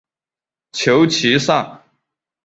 [0.71, 1.79] 求其上